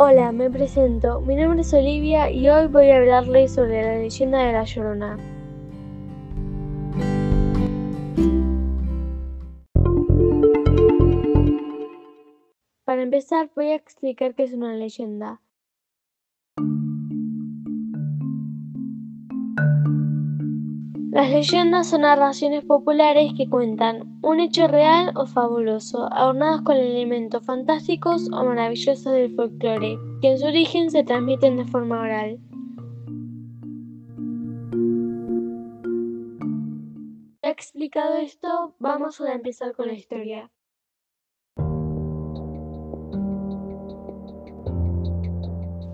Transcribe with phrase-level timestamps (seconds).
[0.00, 1.20] Hola, me presento.
[1.22, 5.18] Mi nombre es Olivia y hoy voy a hablarles sobre la leyenda de la Llorona.
[12.84, 15.40] Para empezar, voy a explicar qué es una leyenda.
[21.10, 27.44] Las leyendas son narraciones populares que cuentan un hecho real o fabuloso, adornados con elementos
[27.46, 32.38] fantásticos o maravillosos del folclore, que en su origen se transmiten de forma oral.
[37.40, 40.50] Explicado esto, vamos a empezar con la historia.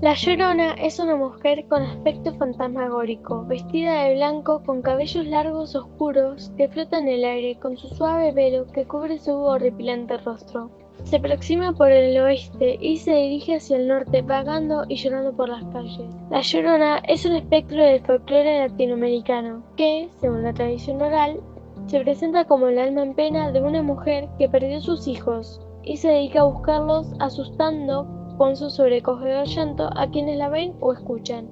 [0.00, 6.50] La Llorona es una mujer con aspecto fantasmagórico, vestida de blanco con cabellos largos oscuros
[6.56, 10.70] que flotan en el aire con su suave velo que cubre su horripilante rostro.
[11.04, 15.50] Se aproxima por el oeste y se dirige hacia el norte vagando y llorando por
[15.50, 16.08] las calles.
[16.30, 21.40] La Llorona es un espectro del folclore latinoamericano que, según la tradición oral,
[21.88, 25.98] se presenta como el alma en pena de una mujer que perdió sus hijos y
[25.98, 31.46] se dedica a buscarlos asustando con su sobrecogedor llanto a quienes la ven o escuchan.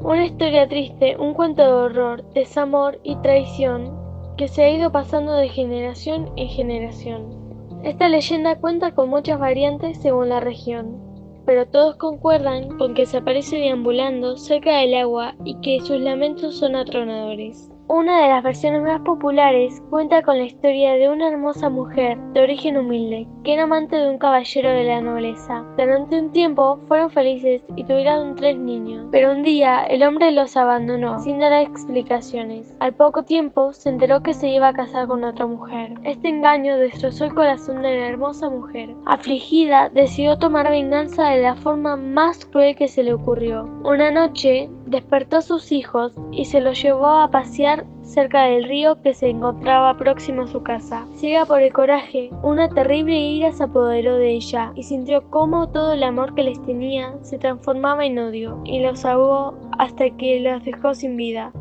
[0.00, 3.98] Una historia triste, un cuento de horror, desamor y traición
[4.36, 7.80] que se ha ido pasando de generación en generación.
[7.84, 11.00] Esta leyenda cuenta con muchas variantes según la región,
[11.46, 16.58] pero todos concuerdan con que se aparece deambulando cerca del agua y que sus lamentos
[16.58, 17.72] son atronadores.
[17.90, 22.42] Una de las versiones más populares cuenta con la historia de una hermosa mujer de
[22.42, 25.64] origen humilde que era amante de un caballero de la nobleza.
[25.78, 30.54] Durante un tiempo fueron felices y tuvieron tres niños, pero un día el hombre los
[30.54, 32.74] abandonó sin dar explicaciones.
[32.80, 35.94] Al poco tiempo se enteró que se iba a casar con otra mujer.
[36.04, 38.94] Este engaño destrozó el corazón de la hermosa mujer.
[39.06, 43.64] Afligida, decidió tomar venganza de la forma más cruel que se le ocurrió.
[43.82, 49.00] Una noche despertó a sus hijos y se los llevó a pasear cerca del río
[49.02, 51.06] que se encontraba próximo a su casa.
[51.16, 55.92] Ciega por el coraje, una terrible ira se apoderó de ella y sintió cómo todo
[55.92, 60.64] el amor que les tenía se transformaba en odio y los ahogó hasta que los
[60.64, 61.52] dejó sin vida.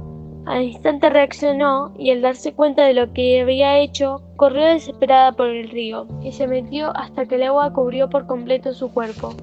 [0.45, 5.47] Al instante reaccionó y al darse cuenta de lo que había hecho, corrió desesperada por
[5.47, 9.33] el río y se metió hasta que el agua cubrió por completo su cuerpo.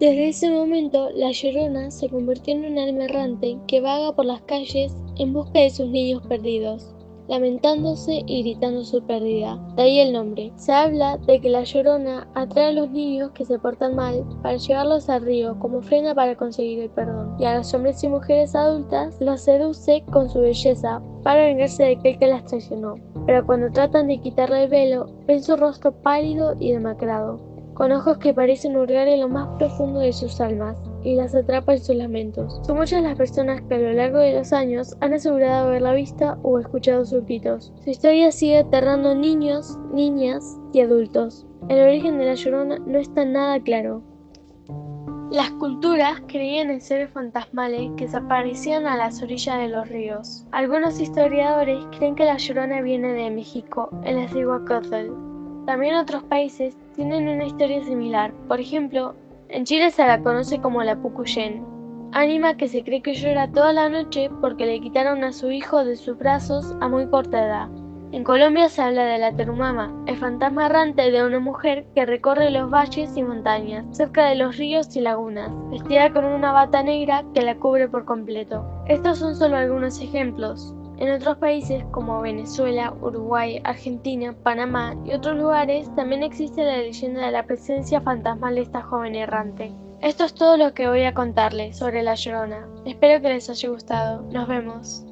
[0.00, 4.42] Desde ese momento, la Llorona se convirtió en un alma errante que vaga por las
[4.42, 6.92] calles en busca de sus niños perdidos,
[7.28, 9.56] lamentándose y gritando su pérdida.
[9.76, 10.52] De ahí el nombre.
[10.56, 14.56] Se habla de que la Llorona atrae a los niños que se portan mal para
[14.56, 18.56] llevarlos al río como frena para conseguir el perdón, y a los hombres y mujeres
[18.56, 22.96] adultas los seduce con su belleza para vengarse de aquel que las traicionó.
[23.26, 28.18] Pero cuando tratan de quitarle el velo, ven su rostro pálido y demacrado con ojos
[28.18, 31.96] que parecen hurgar en lo más profundo de sus almas y las atrapa en sus
[31.96, 32.60] lamentos.
[32.62, 36.38] Son muchas las personas que a lo largo de los años han asegurado haberla vista
[36.42, 37.72] o escuchado sus gritos.
[37.82, 41.46] Su historia sigue aterrando niños, niñas y adultos.
[41.68, 44.02] El origen de la llorona no está nada claro.
[45.30, 50.46] Las culturas creían en seres fantasmales que desaparecían a las orillas de los ríos.
[50.52, 55.33] Algunos historiadores creen que la llorona viene de México, en la Cihuacótl.
[55.66, 58.32] También otros países tienen una historia similar.
[58.48, 59.14] Por ejemplo,
[59.48, 61.64] en Chile se la conoce como la Pucuyen,
[62.12, 65.84] ánima que se cree que llora toda la noche porque le quitaron a su hijo
[65.84, 67.68] de sus brazos a muy corta edad.
[68.12, 72.50] En Colombia se habla de la Terumama, el fantasma errante de una mujer que recorre
[72.50, 77.24] los valles y montañas, cerca de los ríos y lagunas, vestida con una bata negra
[77.34, 78.64] que la cubre por completo.
[78.86, 80.72] Estos son solo algunos ejemplos.
[80.98, 87.26] En otros países como Venezuela, Uruguay, Argentina, Panamá y otros lugares también existe la leyenda
[87.26, 89.72] de la presencia fantasmal de esta joven errante.
[90.00, 92.68] Esto es todo lo que voy a contarles sobre La Llorona.
[92.84, 94.22] Espero que les haya gustado.
[94.30, 95.04] Nos vemos.